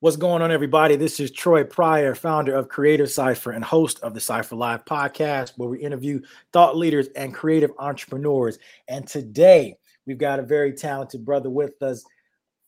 [0.00, 0.94] What's going on, everybody?
[0.94, 5.54] This is Troy Pryor, founder of Creative Cypher and host of the Cypher Live podcast,
[5.56, 6.20] where we interview
[6.52, 8.60] thought leaders and creative entrepreneurs.
[8.86, 9.74] And today
[10.06, 12.04] we've got a very talented brother with us,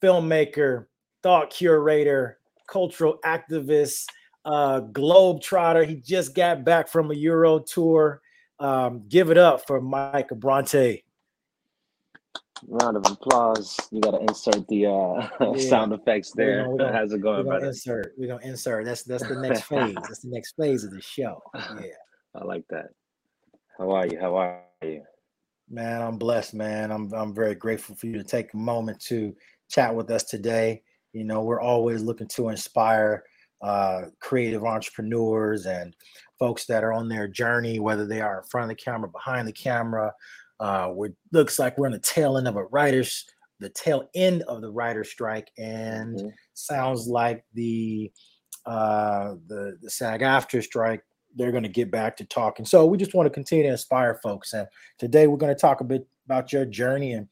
[0.02, 0.86] filmmaker,
[1.22, 4.06] thought curator, cultural activist,
[4.44, 5.84] uh, globe trotter.
[5.84, 8.22] He just got back from a Euro tour.
[8.58, 11.04] Um, give it up for Mike Abrantie
[12.68, 13.76] round of applause.
[13.90, 15.68] You got to insert the uh, yeah.
[15.68, 16.68] sound effects there.
[16.68, 18.14] We're gonna, How's it going, we're gonna Insert.
[18.16, 18.84] We're gonna insert.
[18.84, 19.94] That's that's the next phase.
[19.94, 21.42] That's the next phase of the show.
[21.54, 21.86] Yeah.
[22.34, 22.90] I like that.
[23.78, 24.18] How are you?
[24.20, 25.02] How are you?
[25.68, 26.90] Man, I'm blessed, man.
[26.90, 29.34] I'm I'm very grateful for you to take a moment to
[29.70, 30.82] chat with us today.
[31.12, 33.24] You know, we're always looking to inspire
[33.62, 35.94] uh, creative entrepreneurs and
[36.38, 39.46] folks that are on their journey, whether they are in front of the camera, behind
[39.46, 40.12] the camera,
[40.60, 43.24] uh, we looks like we're in the tail end of a writers,
[43.60, 46.28] the tail end of the writer strike, and mm-hmm.
[46.52, 48.12] sounds like the
[48.66, 51.02] uh, the the SAG-AFTRA strike.
[51.34, 52.66] They're going to get back to talking.
[52.66, 54.52] So we just want to continue to inspire folks.
[54.52, 54.66] And
[54.98, 57.28] today we're going to talk a bit about your journey and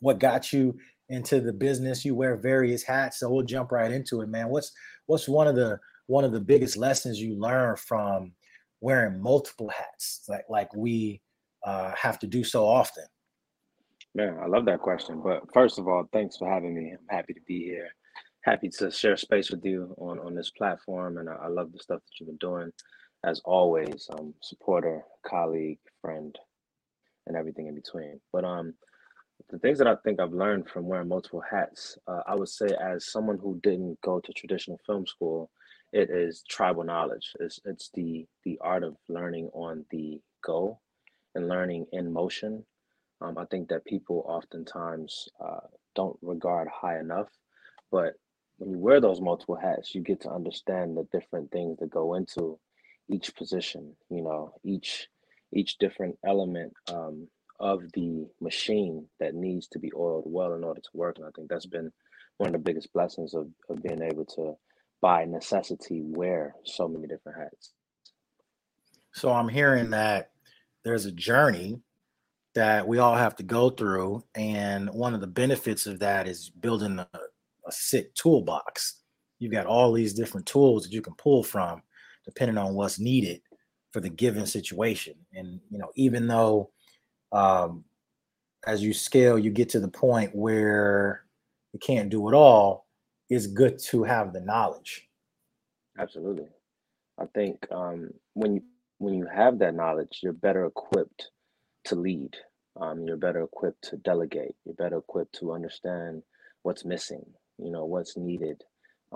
[0.00, 0.76] what got you
[1.08, 2.04] into the business.
[2.04, 4.48] You wear various hats, so we'll jump right into it, man.
[4.48, 4.72] What's
[5.06, 8.32] what's one of the one of the biggest lessons you learned from
[8.82, 10.24] wearing multiple hats?
[10.28, 11.22] Like like we
[11.64, 13.04] uh, have to do so often?
[14.14, 15.20] Man, I love that question.
[15.22, 16.92] But first of all, thanks for having me.
[16.92, 17.88] I'm happy to be here.
[18.42, 21.18] Happy to share space with you on, on this platform.
[21.18, 22.70] And I, I love the stuff that you've been doing.
[23.22, 26.34] As always, um, supporter, colleague, friend,
[27.26, 28.18] and everything in between.
[28.32, 28.74] But um,
[29.50, 32.68] the things that I think I've learned from wearing multiple hats, uh, I would say,
[32.80, 35.50] as someone who didn't go to traditional film school,
[35.92, 37.32] it is tribal knowledge.
[37.40, 40.78] It's it's the the art of learning on the go
[41.34, 42.64] and learning in motion.
[43.20, 47.28] Um, I think that people oftentimes uh, don't regard high enough,
[47.90, 48.14] but
[48.58, 52.14] when you wear those multiple hats, you get to understand the different things that go
[52.14, 52.58] into
[53.08, 53.94] each position.
[54.10, 55.08] You know, each
[55.52, 57.26] each different element um,
[57.58, 61.16] of the machine that needs to be oiled well in order to work.
[61.18, 61.92] And I think that's been
[62.38, 64.54] one of the biggest blessings of, of being able to,
[65.00, 67.72] by necessity, wear so many different hats.
[69.12, 70.29] So I'm hearing that
[70.84, 71.80] there's a journey
[72.54, 74.24] that we all have to go through.
[74.34, 77.08] And one of the benefits of that is building a,
[77.66, 79.02] a sick toolbox.
[79.38, 81.82] You've got all these different tools that you can pull from
[82.24, 83.40] depending on what's needed
[83.92, 85.14] for the given situation.
[85.34, 86.70] And, you know, even though
[87.32, 87.84] um,
[88.66, 91.24] as you scale, you get to the point where
[91.72, 92.86] you can't do it all,
[93.28, 95.08] it's good to have the knowledge.
[95.98, 96.48] Absolutely.
[97.18, 98.62] I think um, when you
[99.00, 101.30] when you have that knowledge, you're better equipped
[101.86, 102.36] to lead.
[102.80, 104.56] Um, you're better equipped to delegate.
[104.66, 106.24] You're better equipped to understand
[106.64, 107.24] what's missing,
[107.58, 108.62] you know, what's needed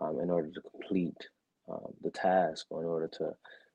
[0.01, 1.19] um, in order to complete
[1.71, 3.33] um, the task or in order to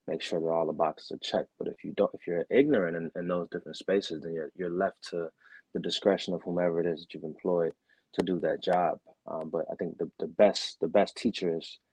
[0.07, 1.51] make sure that all the boxes are checked.
[1.59, 4.71] But if you don't, if you're ignorant in, in those different spaces, then you're, you're
[4.71, 5.29] left to
[5.75, 7.73] the discretion of whomever it is that you've employed
[8.15, 8.99] to do that job.
[9.27, 11.88] Um, but I think the, the best the best teachers is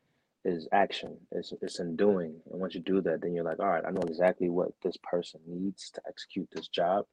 [0.72, 1.16] action.
[1.32, 2.34] It's it's in doing.
[2.50, 4.96] And once you do that, then you're like, all right, I know exactly what this
[5.02, 7.04] person needs to execute this job.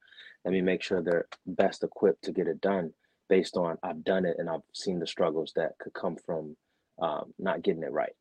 [0.46, 2.94] Let me make sure they're best equipped to get it done
[3.30, 6.56] based on I've done it and I've seen the struggles that could come from
[7.02, 8.14] um, not getting it right.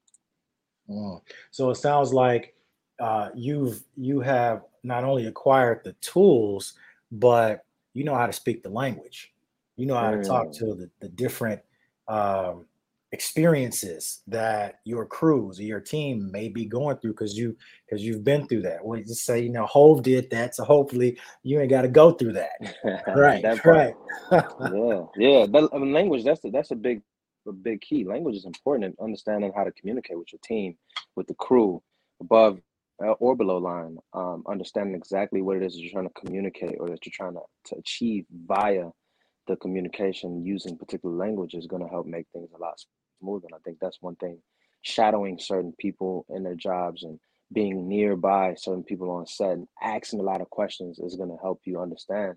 [0.88, 1.20] Mm.
[1.50, 2.54] So it sounds like
[3.00, 6.74] uh, you've you have not only acquired the tools,
[7.10, 7.64] but
[7.94, 9.32] you know how to speak the language.
[9.76, 10.22] You know how mm.
[10.22, 10.58] to talk mm.
[10.58, 11.60] to the, the different
[12.08, 12.66] um,
[13.12, 17.54] experiences that your crews or your team may be going through because you
[17.86, 18.84] because you've been through that.
[18.84, 22.12] We just say, you know, Hov did that, so hopefully you ain't got to go
[22.12, 22.52] through that.
[23.14, 23.94] right, that right.
[24.32, 25.46] yeah, yeah.
[25.46, 27.02] That, I mean, language that's a, that's a big
[27.46, 28.04] a big key.
[28.04, 30.76] Language is important in understanding how to communicate with your team,
[31.14, 31.82] with the crew,
[32.20, 32.60] above
[33.04, 33.98] uh, or below line.
[34.14, 37.42] Um, understanding exactly what it is you're trying to communicate or that you're trying to,
[37.66, 38.88] to achieve via
[39.48, 42.80] the communication using particular language is going to help make things a lot
[43.22, 44.38] And I think that's one thing
[44.82, 47.18] shadowing certain people in their jobs and
[47.52, 51.36] being nearby certain people on set and asking a lot of questions is going to
[51.42, 52.34] help you understand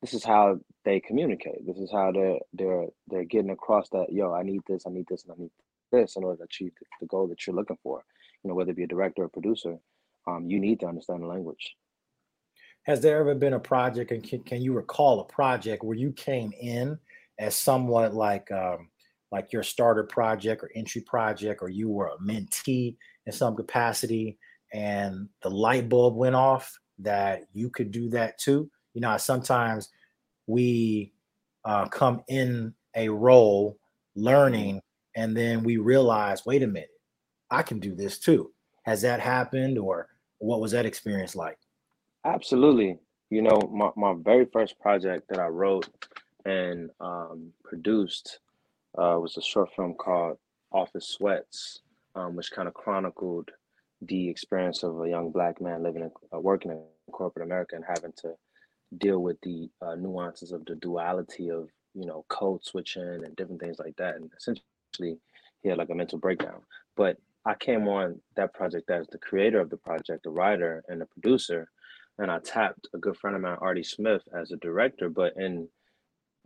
[0.00, 1.66] this is how they communicate.
[1.66, 5.06] This is how they're they're they're getting across that yo i need this i need
[5.08, 5.50] this and i need
[5.90, 8.04] this in order to achieve the goal that you're looking for.
[8.42, 9.78] You know whether it be a director or producer
[10.26, 11.74] um, you need to understand the language.
[12.84, 16.12] Has there ever been a project and can, can you recall a project where you
[16.12, 16.98] came in
[17.38, 18.88] as somewhat like um,
[19.30, 22.96] like your starter project or entry project, or you were a mentee
[23.26, 24.38] in some capacity,
[24.72, 28.70] and the light bulb went off that you could do that too.
[28.94, 29.90] You know, sometimes
[30.46, 31.12] we
[31.64, 33.78] uh, come in a role
[34.16, 34.80] learning
[35.14, 36.90] and then we realize, wait a minute,
[37.50, 38.52] I can do this too.
[38.84, 40.08] Has that happened, or
[40.38, 41.58] what was that experience like?
[42.24, 42.98] Absolutely.
[43.30, 45.88] You know, my, my very first project that I wrote
[46.44, 48.38] and um, produced
[48.96, 50.38] uh, was a short film called
[50.72, 51.80] Office Sweats,
[52.14, 53.50] um, which kind of chronicled
[54.02, 56.82] the experience of a young black man living in, uh, working in
[57.12, 58.34] corporate America and having to
[58.98, 63.60] deal with the uh, nuances of the duality of you know code switching and different
[63.60, 64.16] things like that.
[64.16, 65.18] And essentially,
[65.62, 66.60] he had like a mental breakdown.
[66.96, 71.00] But I came on that project as the creator of the project, the writer and
[71.00, 71.68] the producer,
[72.18, 75.08] and I tapped a good friend of mine, Artie Smith, as a director.
[75.10, 75.68] But in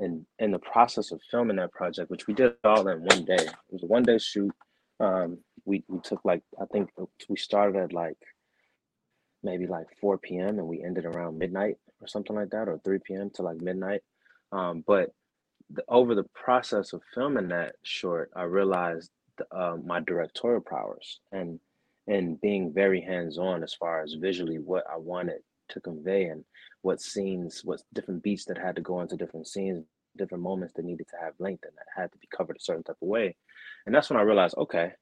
[0.03, 3.37] in in the process of filming that project, which we did all in one day,
[3.37, 4.53] it was a one day shoot.
[5.01, 6.91] Um, we we took like I think
[7.29, 8.19] we started at like
[9.43, 10.59] maybe like 4 p.m.
[10.59, 13.31] and we ended around midnight or something like that, or 3 p.m.
[13.35, 14.03] to like midnight.
[14.53, 15.11] Um, but
[15.71, 19.11] the, over the process of filming that short, I realized
[19.51, 21.59] uh, my directorial powers and
[22.09, 25.39] and being very hands-on as far as visually what I wanted
[25.69, 26.45] to convey and
[26.83, 30.85] what scenes, what different beats that had to go into different scenes, different moments that
[30.85, 33.37] needed to have length and that had to be covered a certain type of way.
[33.87, 34.93] And that's when I realized, okay,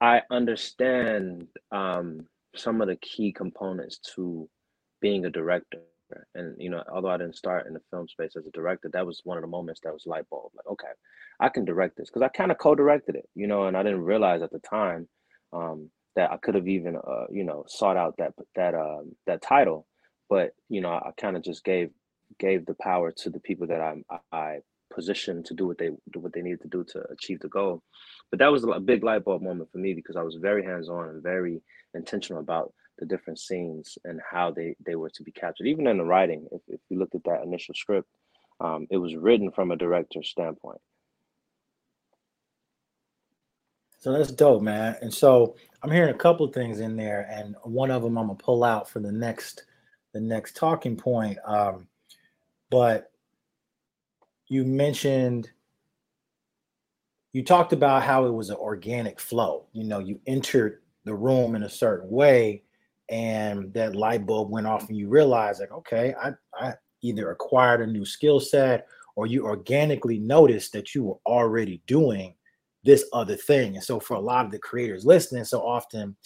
[0.00, 4.48] I understand um, some of the key components to
[5.00, 5.80] being a director.
[6.34, 9.06] And you know, although I didn't start in the film space as a director, that
[9.06, 10.50] was one of the moments that was light bulb.
[10.56, 10.88] Like, okay,
[11.38, 14.02] I can direct this because I kind of co-directed it, you know, and I didn't
[14.04, 15.08] realize at the time
[15.52, 19.42] um, that I could have even, uh, you know, sought out that that um, that
[19.42, 19.86] title.
[20.28, 21.90] But you know, I kind of just gave
[22.38, 24.60] gave the power to the people that I I
[24.92, 27.82] positioned to do what they do what they needed to do to achieve the goal.
[28.30, 30.88] But that was a big light bulb moment for me because I was very hands
[30.88, 31.62] on and very
[31.94, 35.66] intentional about the different scenes and how they they were to be captured.
[35.66, 38.08] Even in the writing, if if you looked at that initial script,
[38.60, 40.80] um, it was written from a director's standpoint.
[43.98, 44.96] So that's dope, man.
[45.02, 48.28] And so I'm hearing a couple of things in there, and one of them I'm
[48.28, 49.64] gonna pull out for the next
[50.12, 51.38] the next talking point.
[51.44, 51.86] Um,
[52.70, 53.10] but
[54.48, 55.50] you mentioned
[57.32, 59.66] you talked about how it was an organic flow.
[59.72, 62.64] You know, you entered the room in a certain way,
[63.08, 67.82] and that light bulb went off, and you realized, like, okay, I, I either acquired
[67.82, 72.34] a new skill set or you organically noticed that you were already doing
[72.84, 73.76] this other thing.
[73.76, 76.16] And so, for a lot of the creators listening, so often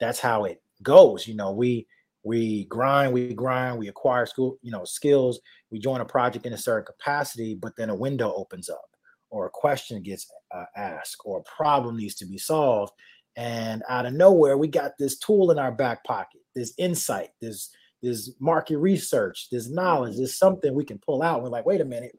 [0.00, 1.26] that's how it goes.
[1.26, 1.86] You know, we
[2.24, 5.40] we grind, we grind, we acquire school, you know, skills,
[5.70, 8.84] we join a project in a certain capacity, but then a window opens up
[9.30, 12.92] or a question gets uh, asked or a problem needs to be solved.
[13.36, 17.70] And out of nowhere, we got this tool in our back pocket, this insight, this
[18.02, 21.42] this market research, this knowledge, there's something we can pull out.
[21.42, 22.12] We're like, wait a minute,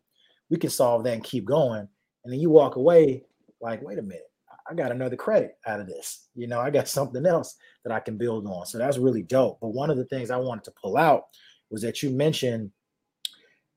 [0.49, 1.87] we can solve that and keep going.
[2.23, 3.23] And then you walk away
[3.61, 4.23] like, wait a minute,
[4.69, 6.27] I got another credit out of this.
[6.35, 8.65] You know, I got something else that I can build on.
[8.65, 9.59] So that's really dope.
[9.61, 11.25] But one of the things I wanted to pull out
[11.69, 12.71] was that you mentioned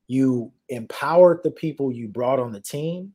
[0.07, 3.13] you empowered the people you brought on the team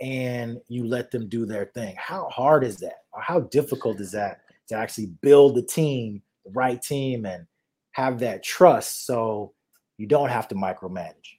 [0.00, 1.96] and you let them do their thing.
[1.98, 3.02] How hard is that?
[3.12, 7.46] Or how difficult is that to actually build the team, the right team, and
[7.92, 9.52] have that trust so
[9.98, 11.38] you don't have to micromanage?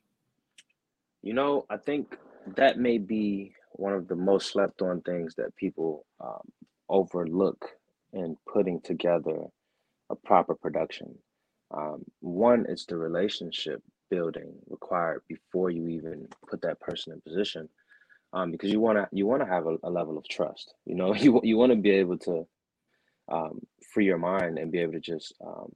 [1.22, 2.18] You know, I think
[2.56, 6.48] that may be one of the most slept on things that people um,
[6.88, 7.66] overlook
[8.14, 9.40] in putting together
[10.12, 11.16] a proper production.
[11.76, 17.68] Um, one is the relationship building required before you even put that person in position,
[18.34, 20.76] um, because you want to you want to have a, a, level of trust.
[20.86, 22.48] You know, you you want to be able to
[23.32, 25.72] um, free your mind and be able to just um,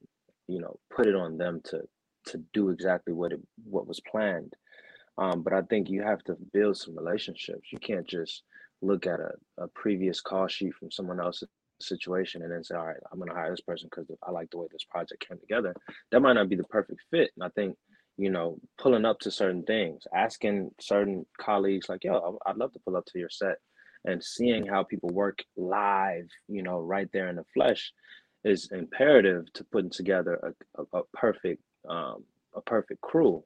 [0.47, 1.81] you know put it on them to
[2.27, 4.53] to do exactly what it what was planned
[5.17, 7.71] um, but I think you have to build some relationships.
[7.71, 8.43] You can't just
[8.81, 11.49] look at a, a previous call sheet from someone else's
[11.81, 14.49] situation and then say, all right, I'm going to hire this person because I like
[14.51, 15.73] the way this project came together.
[16.11, 17.31] That might not be the perfect fit.
[17.35, 17.77] And I think,
[18.17, 22.79] you know, pulling up to certain things, asking certain colleagues, like, yo, I'd love to
[22.79, 23.57] pull up to your set
[24.05, 27.91] and seeing how people work live, you know, right there in the flesh
[28.43, 32.23] is imperative to putting together a, a, a perfect um,
[32.55, 33.43] a perfect crew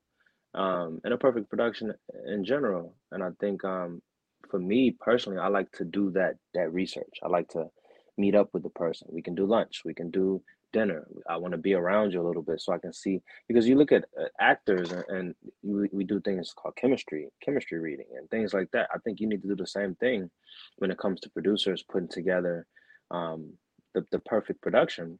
[0.53, 1.93] um, and a perfect production
[2.27, 2.95] in general.
[3.11, 4.01] And I think um,
[4.49, 7.19] for me personally, I like to do that that research.
[7.23, 7.67] I like to
[8.17, 9.07] meet up with the person.
[9.11, 9.81] We can do lunch.
[9.85, 10.41] We can do
[10.71, 11.07] dinner.
[11.27, 13.75] I want to be around you a little bit so I can see because you
[13.75, 18.29] look at uh, actors and, and we, we do things called chemistry, chemistry reading, and
[18.29, 18.87] things like that.
[18.93, 20.29] I think you need to do the same thing
[20.77, 22.67] when it comes to producers putting together
[23.11, 23.53] um,
[23.93, 25.17] the the perfect production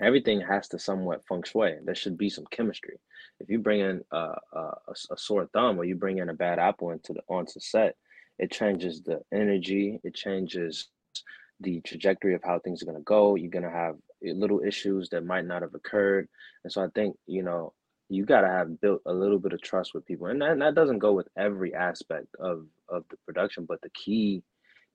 [0.00, 1.76] everything has to somewhat feng shui.
[1.84, 2.98] There should be some chemistry.
[3.40, 4.72] If you bring in a, a,
[5.10, 7.96] a, sore thumb or you bring in a bad apple into the onto set,
[8.38, 10.88] it changes the energy, it changes
[11.60, 13.36] the trajectory of how things are going to go.
[13.36, 16.28] You're going to have eh, little issues that might not have occurred.
[16.64, 17.72] And so I think, you know,
[18.08, 20.26] you got to have built a little bit of trust with people.
[20.26, 23.90] And that, and that doesn't go with every aspect of, of the production, but the
[23.90, 24.42] key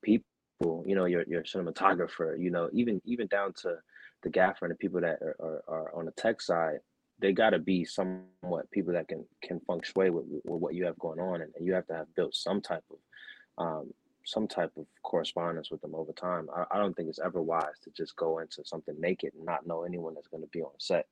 [0.03, 3.77] people, you know, your, your cinematographer, you know, even, even down to
[4.23, 6.79] the gaffer and the people that are, are, are on the tech side,
[7.19, 10.85] they got to be somewhat people that can can feng shui with, with what you
[10.85, 13.93] have going on, and, and you have to have built some type of um,
[14.25, 16.49] some type of correspondence with them over time.
[16.55, 19.65] I, I, don't think it's ever wise to just go into something naked and not
[19.65, 21.07] know anyone that's going to be on set.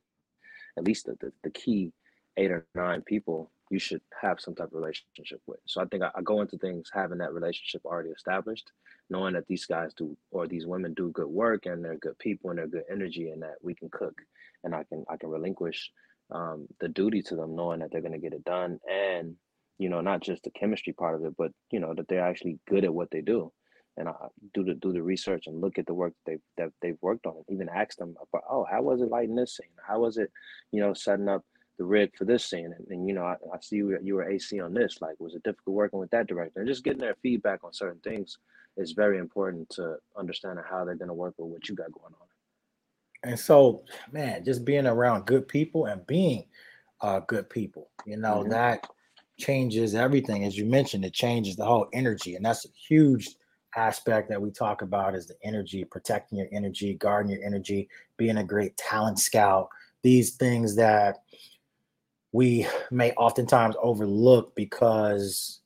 [0.78, 1.92] At least the, the, the, key
[2.38, 5.60] eight or nine people you should have some type of relationship with.
[5.66, 8.72] So I think I, I go into things having that relationship already established,
[9.10, 12.50] knowing that these guys do or these women do good work and they're good people
[12.50, 14.22] and they're good energy and that we can cook
[14.64, 15.92] and I can I can relinquish
[16.32, 19.36] um, the duty to them, knowing that they're going to get it done, and
[19.78, 22.60] you know not just the chemistry part of it, but you know that they're actually
[22.68, 23.52] good at what they do,
[23.96, 24.14] and I
[24.54, 27.26] do the do the research and look at the work that they've that they've worked
[27.26, 29.68] on, and even ask them about, oh, how was it lighting this scene?
[29.86, 30.32] How was it,
[30.72, 31.46] you know, setting up
[31.78, 32.74] the rig for this scene?
[32.78, 35.02] And, and you know, I, I see you, you were AC on this.
[35.02, 36.60] Like, was it difficult working with that director?
[36.60, 38.38] And just getting their feedback on certain things
[38.78, 42.14] is very important to understanding how they're going to work with what you got going
[42.14, 42.28] on.
[43.24, 46.46] And so, man, just being around good people and being
[47.02, 48.52] uh, good people, you know, mm-hmm.
[48.52, 48.88] that
[49.38, 50.46] changes everything.
[50.46, 52.36] As you mentioned, it changes the whole energy.
[52.36, 53.28] And that's a huge
[53.76, 58.38] aspect that we talk about is the energy, protecting your energy, guarding your energy, being
[58.38, 59.70] a great talent scout.
[60.04, 61.18] These things that
[62.38, 65.62] we may oftentimes overlook because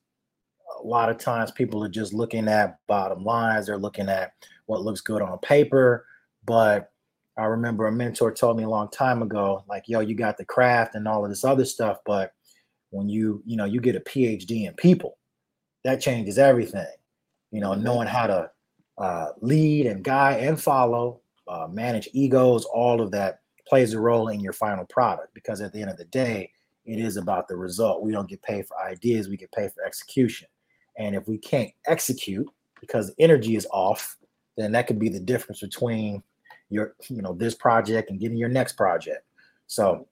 [0.81, 4.31] a lot of times people are just looking at bottom lines, they're looking at
[4.67, 6.05] what looks good on paper,
[6.45, 6.89] but
[7.37, 10.45] I remember a mentor told me a long time ago, like, yo, you got the
[10.45, 12.31] craft and all of this other stuff, but
[12.91, 15.17] when you, you know, you get a PhD in people,
[15.83, 16.87] that changes everything.
[17.51, 17.83] You know, mm-hmm.
[17.83, 18.49] knowing how to
[18.97, 24.29] uh, lead and guide and follow, uh, manage egos, all of that plays a role
[24.29, 25.33] in your final product.
[25.33, 26.49] Because at the end of the day,
[26.91, 28.03] it is about the result.
[28.03, 30.47] We don't get paid for ideas; we get paid for execution.
[30.97, 32.47] And if we can't execute
[32.79, 34.17] because energy is off,
[34.57, 36.23] then that could be the difference between
[36.71, 39.25] your you know this project and getting your next project
[39.67, 40.07] so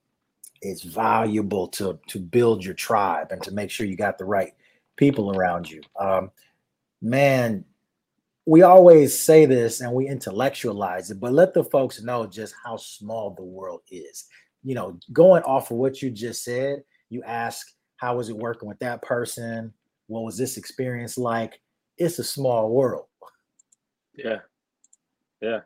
[0.62, 4.54] it's valuable to to build your tribe and to make sure you got the right
[4.98, 6.30] people around you um,
[7.02, 7.64] man
[8.46, 12.76] we always say this and we intellectualize it but let the folks know just how
[12.76, 14.26] small the world is
[14.64, 17.68] you know going off of what you just said you ask
[18.00, 19.74] how was it working with that person?
[20.08, 21.60] What was this experience like?
[21.98, 23.06] It's a small world.
[24.16, 24.40] Yeah.
[25.42, 25.60] Yeah.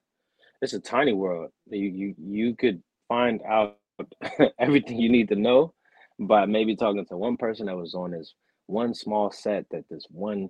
[0.61, 1.51] It's a tiny world.
[1.69, 3.77] You you you could find out
[4.59, 5.73] everything you need to know
[6.19, 8.33] by maybe talking to one person that was on this
[8.65, 10.49] one small set that this one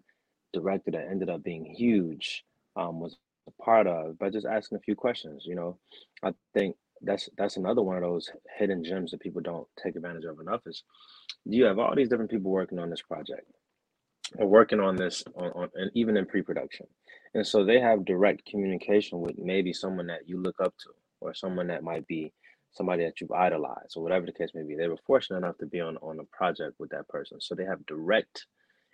[0.54, 2.46] director that ended up being huge
[2.76, 5.44] um, was a part of by just asking a few questions.
[5.46, 5.78] You know,
[6.24, 10.26] I think that's that's another one of those hidden gems that people don't take advantage
[10.26, 10.62] of enough.
[10.66, 10.84] Is
[11.46, 13.46] you have all these different people working on this project?
[14.38, 16.88] Or working on this on, on and even in pre-production.
[17.36, 20.90] And so they have direct communication with maybe someone that you look up to
[21.22, 22.34] or someone that might be
[22.72, 24.76] somebody that you've idolized or whatever the case may be.
[24.76, 27.40] They were fortunate enough to be on on a project with that person.
[27.42, 28.48] So they have direct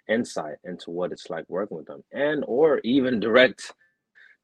[0.09, 2.03] insight into what it's like working with them.
[2.11, 3.73] And or even direct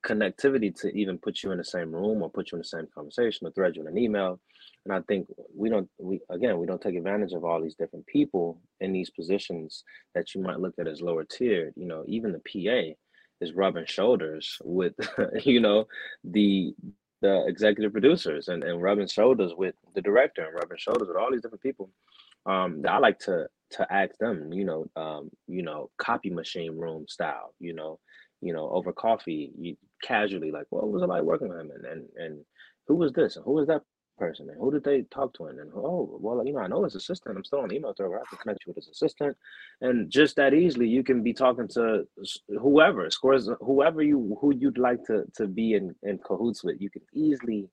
[0.06, 2.88] connectivity to even put you in the same room or put you in the same
[2.94, 4.40] conversation or thread you in an email.
[4.86, 8.06] And i think we don't we again we don't take advantage of all these different
[8.06, 9.84] people in these positions
[10.14, 11.74] that you might look at as lower tiered.
[11.76, 12.96] You know even the pa
[13.42, 14.94] is rubbing shoulders with
[15.44, 15.86] you know
[16.24, 16.74] the
[17.22, 21.32] the executive producers and, and rubbing shoulders with the director and rubbing shoulders with all
[21.32, 21.90] these different people
[22.46, 26.78] um that i like to to ask them you know um you know copy machine
[26.78, 28.00] room style you know
[28.42, 31.72] you know over coffee you casually like what was it like working with him?
[31.76, 32.46] And and, and
[32.88, 33.36] who was this?
[33.36, 33.82] And who was that
[34.18, 34.50] person?
[34.50, 35.46] And who did they talk to?
[35.46, 37.38] And then oh well you know i know his assistant.
[37.38, 39.36] I'm still on email server i can connect you with his assistant.
[39.82, 42.08] And just that easily you can be talking to
[42.62, 46.82] whoever scores whoever you who you'd like to to be in in cahoots with.
[46.82, 47.70] You can easily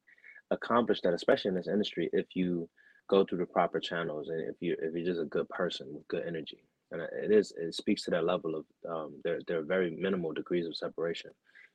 [0.51, 2.69] accomplish that especially in this industry if you
[3.09, 6.09] go through the proper channels and if you if you're just a good person with
[6.09, 6.65] good energy.
[6.91, 10.67] And it is it speaks to that level of um there are very minimal degrees
[10.67, 11.31] of separation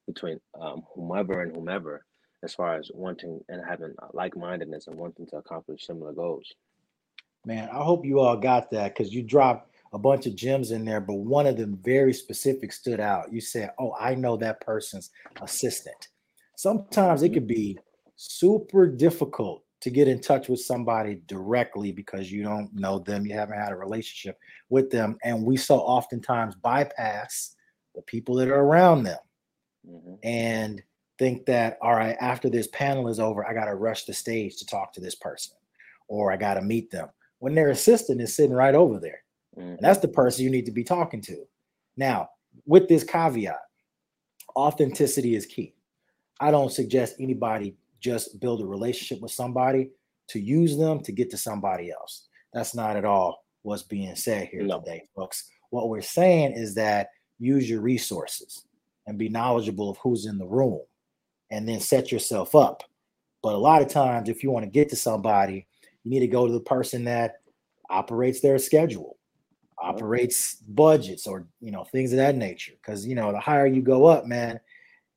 [0.08, 2.06] between um whomever and whomever
[2.44, 6.54] as far as wanting and having like-mindedness and wanting to accomplish similar goals.
[7.46, 10.86] Man, I hope you all got that because you dropped a bunch of gems in
[10.86, 13.32] there, but one of them very specific stood out.
[13.32, 15.12] You said, "Oh, I know that person's
[15.42, 16.10] assistant."
[16.56, 17.78] Sometimes it could be
[18.16, 23.34] super difficult to get in touch with somebody directly because you don't know them, you
[23.34, 24.38] haven't had a relationship
[24.70, 25.18] with them.
[25.24, 27.56] And we so oftentimes bypass
[27.94, 29.20] the people that are around them
[29.88, 30.16] mm-hmm.
[30.24, 30.82] and
[31.18, 34.58] think that, all right, after this panel is over, I got to rush the stage
[34.58, 35.56] to talk to this person
[36.08, 39.24] or I got to meet them when their assistant is sitting right over there.
[39.58, 39.70] Mm-hmm.
[39.70, 41.44] And that's the person you need to be talking to.
[41.96, 42.30] Now,
[42.66, 43.60] with this caveat,
[44.56, 45.74] authenticity is key.
[46.40, 49.90] I don't suggest anybody just build a relationship with somebody
[50.30, 52.28] to use them to get to somebody else.
[52.54, 54.80] That's not at all what's being said here no.
[54.80, 55.50] today, folks.
[55.72, 58.67] What we're saying is that use your resources
[59.08, 60.82] and be knowledgeable of who's in the room
[61.50, 62.84] and then set yourself up.
[63.42, 65.66] But a lot of times, if you want to get to somebody,
[66.04, 67.36] you need to go to the person that
[67.90, 69.18] operates their schedule,
[69.82, 72.74] operates budgets, or you know things of that nature.
[72.74, 74.60] Because you know the higher you go up, man,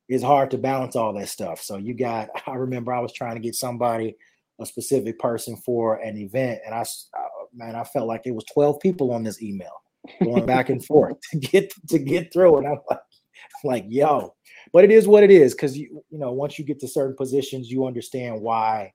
[0.07, 1.61] it's hard to balance all that stuff.
[1.61, 2.29] So you got.
[2.47, 4.15] I remember I was trying to get somebody,
[4.59, 8.45] a specific person for an event, and I, uh, man, I felt like it was
[8.45, 9.81] twelve people on this email
[10.23, 12.99] going back and forth to get to get through, and I'm like,
[13.63, 14.33] like yo,
[14.73, 17.15] but it is what it is because you you know once you get to certain
[17.15, 18.91] positions, you understand why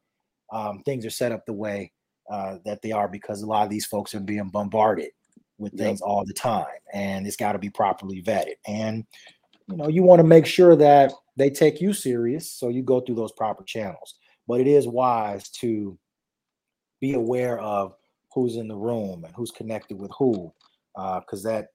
[0.52, 1.92] um, things are set up the way
[2.30, 5.10] uh, that they are because a lot of these folks are being bombarded
[5.58, 6.08] with things yep.
[6.08, 8.54] all the time, and it's got to be properly vetted.
[8.66, 9.04] And
[9.68, 13.00] you know, you want to make sure that they take you serious, so you go
[13.00, 14.14] through those proper channels.
[14.48, 15.98] But it is wise to
[17.00, 17.94] be aware of
[18.32, 20.52] who's in the room and who's connected with who,
[20.94, 21.66] because uh, that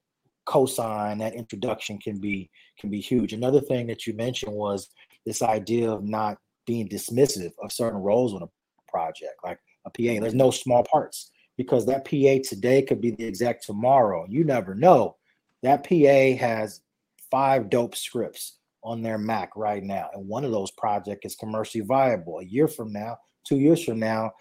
[0.47, 3.33] cosign, that introduction can be can be huge.
[3.33, 4.89] Another thing that you mentioned was
[5.25, 8.49] this idea of not being dismissive of certain roles on a
[8.87, 10.19] project, like a PA.
[10.21, 14.25] There's no small parts because that PA today could be the exec tomorrow.
[14.29, 15.17] You never know.
[15.63, 16.81] That PA has
[17.29, 21.83] five dope scripts on their Mac right now, and one of those projects is commercially
[21.83, 22.39] viable.
[22.39, 23.17] A year from now,
[23.47, 24.31] two years from now,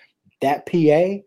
[0.40, 1.22] that PA,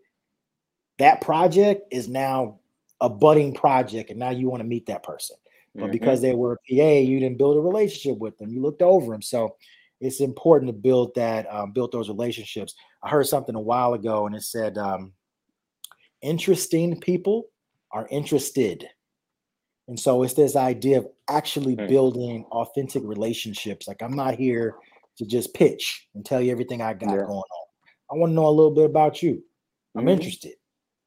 [0.98, 2.58] that project is now
[3.00, 5.36] a budding project, and now you want to meet that person.
[5.74, 5.92] But mm-hmm.
[5.92, 8.50] because they were a PA, you didn't build a relationship with them.
[8.50, 9.22] You looked over them.
[9.22, 9.56] So
[10.00, 12.74] it's important to build that, um, build those relationships.
[13.02, 15.12] I heard something a while ago, and it said, um,
[16.22, 17.46] "Interesting people
[17.90, 18.88] are interested."
[19.88, 21.86] And so it's this idea of actually hmm.
[21.86, 23.86] building authentic relationships.
[23.86, 24.76] Like I'm not here
[25.18, 27.16] to just pitch and tell you everything I got yeah.
[27.16, 27.44] going on.
[28.10, 29.42] I want to know a little bit about you.
[29.94, 30.08] I'm mm-hmm.
[30.10, 30.54] interested.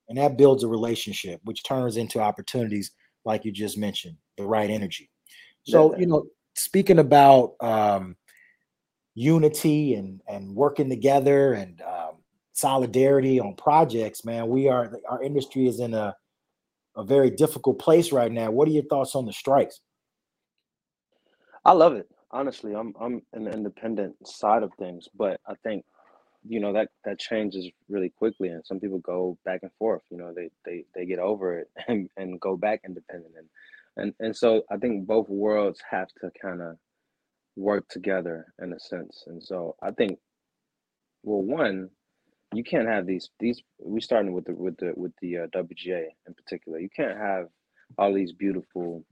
[0.09, 2.91] And that builds a relationship, which turns into opportunities,
[3.25, 5.09] like you just mentioned, the right energy.
[5.63, 5.99] So, yeah.
[5.99, 8.15] you know, speaking about um,
[9.15, 12.17] unity and and working together and um,
[12.53, 16.15] solidarity on projects, man, we are our industry is in a
[16.95, 18.49] a very difficult place right now.
[18.49, 19.79] What are your thoughts on the strikes?
[21.63, 22.09] I love it.
[22.31, 25.85] Honestly, I'm I'm in the independent side of things, but I think
[26.49, 30.17] you know that that changes really quickly and some people go back and forth you
[30.17, 33.47] know they they they get over it and, and go back independent and
[33.97, 36.77] and and so i think both worlds have to kind of
[37.55, 40.19] work together in a sense and so i think
[41.23, 41.89] well one
[42.53, 46.05] you can't have these these we starting with the with the with the uh, wga
[46.27, 47.47] in particular you can't have
[47.97, 49.03] all these beautiful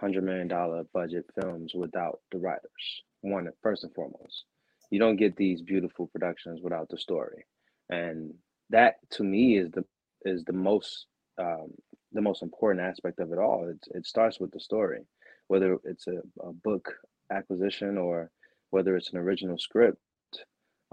[0.00, 4.44] hundred million dollar budget films without the writers one first and foremost
[4.92, 7.46] you don't get these beautiful productions without the story.
[7.90, 8.34] And
[8.70, 9.84] that to me is the
[10.24, 11.08] is the most
[11.40, 11.72] um,
[12.12, 13.68] the most important aspect of it all.
[13.70, 15.02] It, it starts with the story
[15.48, 16.94] whether it's a, a book
[17.32, 18.30] acquisition or
[18.70, 19.98] whether it's an original script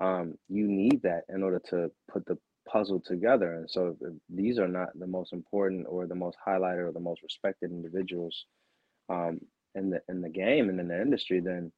[0.01, 2.38] um, you need that in order to put the
[2.69, 3.55] puzzle together.
[3.55, 3.95] And so
[4.29, 8.45] these are not the most important or the most highlighted or the most respected individuals
[9.09, 9.39] um,
[9.75, 11.71] in the in the game and in the industry then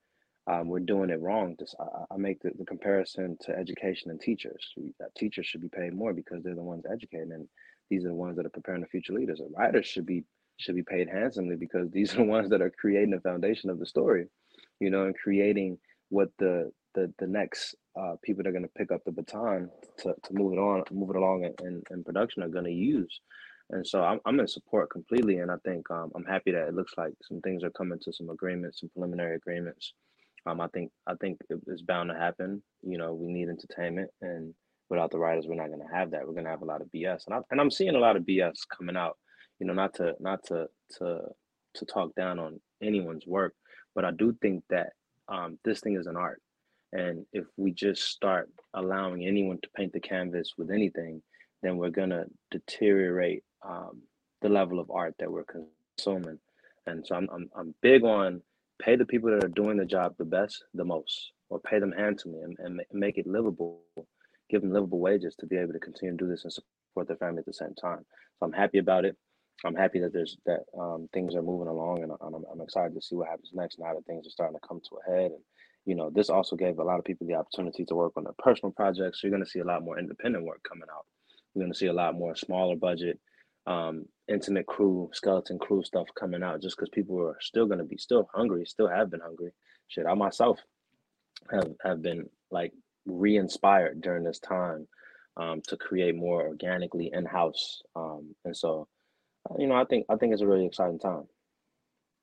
[0.52, 1.56] um, we're doing it wrong.
[1.58, 4.74] Just I, I make the, the, comparison to education and teachers.
[5.18, 7.48] teachers should be paid more because they're the ones educating, and
[7.90, 9.40] these are the ones that are preparing the future leaders.
[9.40, 10.24] And writers should be
[10.58, 13.80] should be paid handsomely because these are the ones that are creating the foundation of
[13.80, 14.26] the story,
[14.80, 15.78] you know, and creating
[16.10, 19.70] what the the the next uh, people that are going to pick up the baton
[20.00, 22.72] to, to move it on, move it along in, in, in production are going to
[22.72, 23.22] use.
[23.70, 25.38] And so I'm, I'm in support completely.
[25.38, 28.14] And I think um, I'm happy that it looks like some things are coming to
[28.14, 29.94] some agreements, some preliminary agreements
[30.45, 32.63] um, I think I think it's bound to happen.
[32.82, 34.54] You know, we need entertainment, and
[34.89, 36.25] without the writers, we're not going to have that.
[36.25, 38.15] We're going to have a lot of BS, and I and I'm seeing a lot
[38.15, 39.17] of BS coming out.
[39.60, 41.21] You know, not to not to to
[41.75, 43.54] to talk down on anyone's work,
[43.93, 44.93] but I do think that
[45.27, 46.41] um, this thing is an art,
[46.91, 51.21] and if we just start allowing anyone to paint the canvas with anything,
[51.62, 54.01] then we're going to deteriorate um,
[54.41, 56.39] the level of art that we're consuming.
[56.88, 58.41] And so I'm I'm, I'm big on
[58.84, 61.91] pay the people that are doing the job the best the most or pay them
[61.91, 63.82] handsomely and, and make it livable
[64.52, 67.15] give them livable wages to be able to continue to do this and support their
[67.17, 68.06] family at the same time.
[68.38, 69.15] So I'm happy about it.
[69.63, 73.02] I'm happy that there's that um, things are moving along, and I'm, I'm excited to
[73.02, 73.80] see what happens next.
[73.80, 75.41] Now that things are starting to come to a head, and
[75.86, 78.34] you know, this also gave a lot of people the opportunity to work on their
[78.39, 79.22] personal projects.
[79.22, 81.06] So you're going to see a lot more independent work coming out.
[81.54, 83.20] You're going to see a lot more smaller budget,
[83.67, 87.86] um, intimate crew, skeleton crew stuff coming out, just because people are still going to
[87.86, 89.52] be still hungry, still have been hungry.
[89.88, 90.60] Shit, I myself
[91.52, 92.71] have have been like
[93.06, 94.88] re-inspired during this time
[95.38, 98.88] um, to create more organically in house, um, and so
[99.50, 101.24] uh, you know, I think I think it's a really exciting time.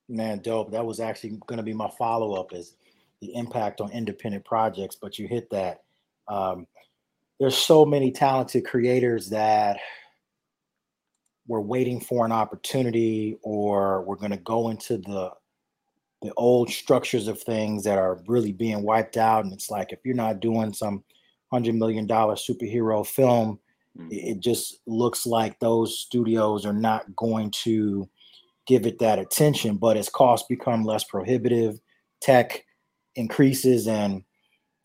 [0.07, 0.71] Man, dope.
[0.71, 2.75] That was actually going to be my follow up is
[3.21, 5.81] the impact on independent projects, but you hit that.
[6.27, 6.67] Um,
[7.39, 9.77] there's so many talented creators that
[11.49, 15.31] we're waiting for an opportunity or we're going to go into the
[16.21, 19.99] the old structures of things that are really being wiped out and it's like if
[20.05, 21.03] you're not doing some
[21.49, 23.59] 100 million dollar superhero film
[23.97, 24.09] mm-hmm.
[24.11, 28.07] it just looks like those studios are not going to
[28.67, 31.79] give it that attention but as costs become less prohibitive
[32.21, 32.63] tech
[33.15, 34.23] increases and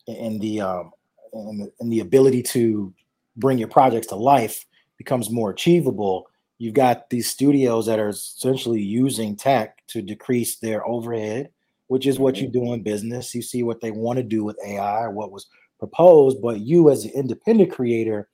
[0.07, 0.91] and the um
[1.33, 2.91] and the, and the ability to
[3.35, 4.65] bring your projects to life
[4.97, 10.85] becomes more achievable you've got these studios that are essentially using tech to decrease their
[10.87, 11.49] overhead
[11.87, 12.65] which is what you mm-hmm.
[12.65, 15.47] do in business you see what they want to do with ai or what was
[15.79, 18.29] proposed but you as an independent creator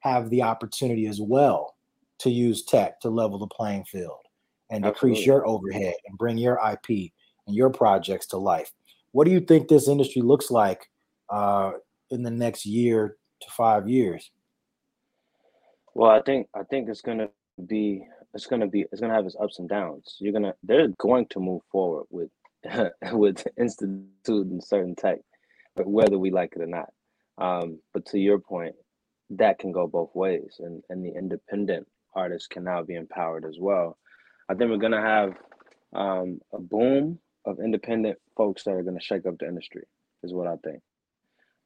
[0.00, 1.76] have the opportunity as well
[2.18, 4.18] to use tech to level the playing field
[4.70, 7.12] and decrease your overhead and bring your ip
[7.46, 8.72] and your projects to life
[9.16, 10.90] what do you think this industry looks like
[11.30, 11.72] uh,
[12.10, 14.30] in the next year to five years?
[15.94, 17.28] Well, I think I think it's gonna
[17.66, 20.16] be it's gonna be it's gonna have its ups and downs.
[20.18, 22.30] You're gonna they're going to move forward with
[23.12, 25.18] with instituting certain tech,
[25.74, 26.90] but whether we like it or not.
[27.38, 28.74] Um, but to your point,
[29.30, 33.56] that can go both ways, and and the independent artists can now be empowered as
[33.60, 33.98] well.
[34.48, 35.34] I think we're gonna have
[35.94, 39.84] um, a boom of independent folks that are going to shake up the industry,
[40.22, 40.82] is what I think.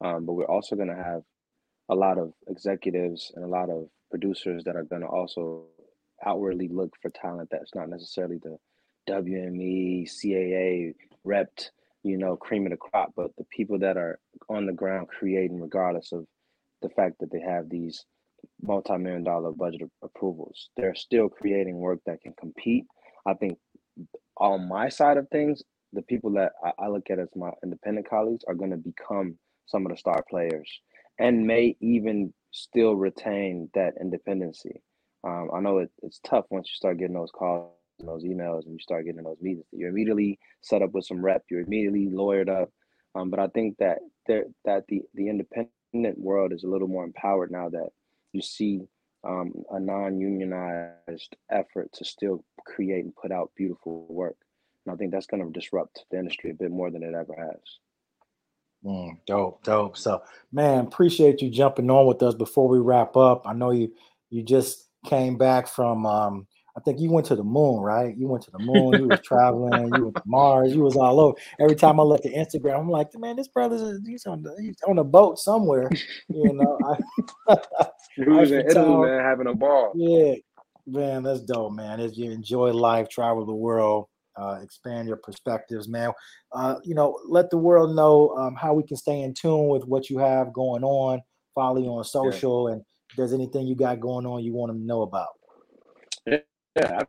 [0.03, 1.22] Um, but we're also going to have
[1.88, 5.64] a lot of executives and a lot of producers that are going to also
[6.24, 8.56] outwardly look for talent that's not necessarily the
[9.09, 10.94] WME, CAA
[11.26, 11.70] repped,
[12.02, 15.61] you know, cream of the crop, but the people that are on the ground creating,
[15.61, 16.24] regardless of
[16.83, 18.04] the fact that they have these
[18.62, 20.70] multi-million dollar budget approvals.
[20.76, 22.85] They're still creating work that can compete.
[23.26, 23.59] I think
[24.37, 28.09] on my side of things, the people that I, I look at as my independent
[28.09, 30.68] colleagues are going to become some of the star players
[31.18, 34.83] and may even still retain that independency.
[35.24, 38.64] Um, I know it, it's tough once you start getting those calls and those emails
[38.64, 39.66] and you start getting those meetings.
[39.72, 41.44] You're immediately set up with some rep.
[41.50, 42.70] You're immediately lawyered up.
[43.14, 47.04] Um, but I think that there that the the independent world is a little more
[47.04, 47.88] empowered now that
[48.33, 48.83] you see
[49.24, 54.37] um, a non-unionized effort to still create and put out beautiful work.
[54.87, 57.35] And I think that's going to disrupt the industry a bit more than it ever
[57.37, 57.61] has.
[58.85, 59.96] Mm, dope, dope.
[59.98, 63.42] So, man, appreciate you jumping on with us before we wrap up.
[63.46, 63.92] I know you
[64.30, 68.17] you just came back from um, I think you went to the moon, right?
[68.17, 68.93] You went to the moon.
[68.95, 69.91] You was traveling.
[69.95, 70.75] You went to Mars.
[70.75, 71.37] You was all over.
[71.59, 74.81] Every time I look at Instagram, I'm like, man, this brother's he's on the he's
[74.87, 75.91] on a boat somewhere.
[76.29, 76.79] You know,
[77.49, 77.57] I,
[78.17, 79.93] he was in Italy, man, having a ball.
[79.95, 80.35] Yeah,
[80.87, 82.01] man, that's dope, man.
[82.01, 86.13] As you enjoy life, travel the world, uh, expand your perspectives, man.
[86.53, 89.85] Uh, you know, let the world know um, how we can stay in tune with
[89.85, 91.21] what you have going on.
[91.55, 92.77] Follow you on social, yeah.
[92.77, 92.85] and
[93.16, 95.29] there's anything you got going on you want them to know about.
[96.27, 96.38] Yeah,
[96.77, 97.03] yeah.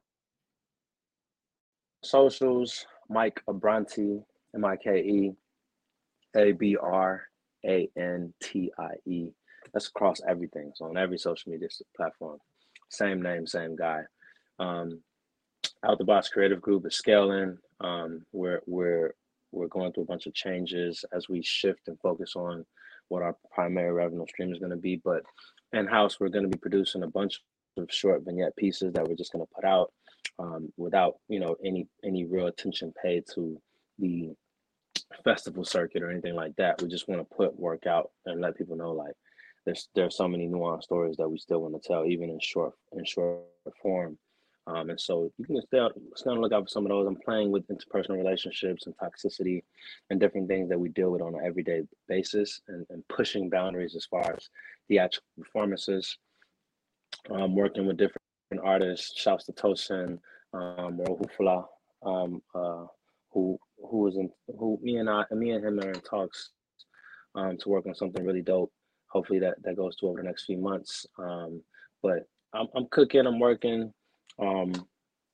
[2.03, 4.23] Socials, Mike Abrantie,
[4.55, 5.31] M I K E
[6.35, 7.23] A B R
[7.65, 9.29] A N T I E.
[9.73, 10.71] That's across everything.
[10.75, 12.39] So on every social media platform.
[12.89, 14.01] Same name, same guy.
[14.59, 15.01] Um,
[15.85, 17.57] Out the Box Creative Group is scaling.
[17.79, 19.13] Um, we're we're
[19.51, 22.65] we're going through a bunch of changes as we shift and focus on
[23.09, 25.01] what our primary revenue stream is going to be.
[25.03, 25.23] But
[25.73, 27.41] in house, we're going to be producing a bunch
[27.77, 29.91] of short vignette pieces that we're just going to put out
[30.39, 33.59] um, without you know any any real attention paid to
[33.99, 34.31] the
[35.23, 36.81] festival circuit or anything like that.
[36.81, 39.13] We just want to put work out and let people know like
[39.65, 42.73] there's there's so many nuanced stories that we still want to tell, even in short
[42.93, 43.41] in short
[43.81, 44.17] form.
[44.67, 45.79] Um, and so you can stay
[46.15, 47.07] stay on the lookout for some of those.
[47.07, 49.63] I'm playing with interpersonal relationships and toxicity
[50.09, 53.95] and different things that we deal with on an everyday basis and, and pushing boundaries
[53.95, 54.49] as far as
[54.87, 56.17] the actual performances
[57.31, 58.21] um, working with different
[58.63, 59.19] artists.
[59.19, 60.19] Shouts to Tosin,
[60.53, 61.65] um, or Hufla,
[62.05, 62.85] um, uh,
[63.31, 63.57] who
[63.89, 66.51] who was in who me and I me and him are in talks
[67.35, 68.71] um, to work on something really dope
[69.11, 71.05] hopefully that that goes to over the next few months.
[71.19, 71.61] Um,
[72.01, 73.93] but I'm, I'm cooking, I'm working.
[74.41, 74.73] Um,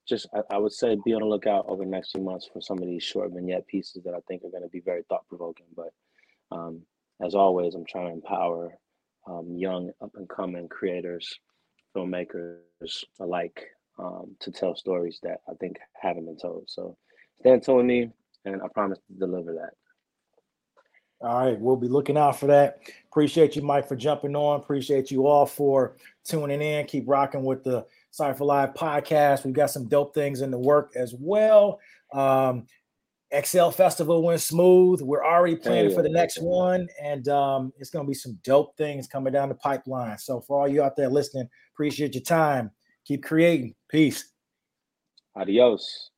[0.08, 2.62] just I, I, would say be on the lookout over the next few months for
[2.62, 5.28] some of these short vignette pieces that I think are going to be very thought
[5.28, 5.66] provoking.
[5.76, 5.94] But
[6.52, 6.82] um,
[7.26, 8.78] as always, I'm trying to empower
[9.28, 11.40] um, young up and coming creators,
[11.96, 12.60] filmmakers
[13.20, 13.64] alike
[14.00, 16.66] um, to tell stories that I think haven't been told.
[16.68, 16.98] So
[17.40, 18.10] stand tuned with me,
[18.46, 19.72] and I promise to deliver that.
[21.20, 22.80] All right, we'll be looking out for that.
[23.10, 24.60] Appreciate you, Mike, for jumping on.
[24.60, 26.86] Appreciate you all for tuning in.
[26.86, 29.46] Keep rocking with the Cypher Live podcast.
[29.46, 31.80] We've got some dope things in the work as well.
[32.12, 32.66] Um,
[33.44, 35.02] XL Festival went smooth.
[35.02, 38.76] We're already planning for the next one, and um, it's going to be some dope
[38.76, 40.18] things coming down the pipeline.
[40.18, 42.72] So, for all you out there listening, appreciate your time.
[43.06, 43.76] Keep creating.
[43.88, 44.32] Peace.
[45.36, 46.10] Adios.